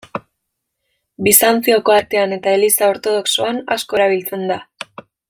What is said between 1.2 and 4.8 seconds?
Bizantzioko artean eta Eliza ortodoxoan asko erabiltzen da.